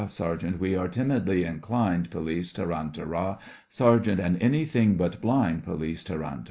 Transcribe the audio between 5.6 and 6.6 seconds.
POLICE: Tarantara!